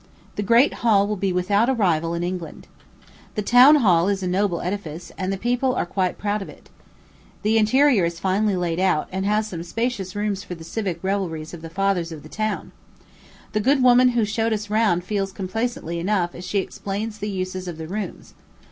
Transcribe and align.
The 0.35 0.41
great 0.41 0.73
hall 0.81 1.05
will 1.05 1.15
be 1.15 1.31
without 1.31 1.69
a 1.69 1.75
rival 1.75 2.15
in 2.15 2.23
England. 2.23 2.65
The 3.35 3.43
town 3.43 3.75
hall 3.75 4.07
is 4.07 4.23
a 4.23 4.27
noble 4.27 4.59
edifice, 4.61 5.11
and 5.15 5.31
the 5.31 5.37
people 5.37 5.75
are 5.75 5.85
quite 5.85 6.17
proud 6.17 6.41
of 6.41 6.49
it. 6.49 6.71
The 7.43 7.59
interior 7.59 8.03
is 8.03 8.19
finely 8.19 8.55
laid 8.55 8.79
out, 8.79 9.07
and 9.11 9.27
has 9.27 9.47
some 9.47 9.61
spacious 9.61 10.15
rooms 10.15 10.43
for 10.43 10.55
the 10.55 10.63
civic 10.63 11.03
revelries 11.03 11.53
of 11.53 11.61
the 11.61 11.69
fathers 11.69 12.11
of 12.11 12.23
the 12.23 12.29
town. 12.29 12.71
The 13.51 13.59
good 13.59 13.83
woman 13.83 14.09
who 14.17 14.25
showed 14.25 14.53
us 14.53 14.71
round 14.71 15.03
feels 15.03 15.31
complacently 15.31 15.99
enough 15.99 16.33
as 16.33 16.47
she 16.47 16.57
explains 16.57 17.19
the 17.19 17.29
uses 17.29 17.67
of 17.67 17.77
the 17.77 17.87
rooms. 17.87 18.33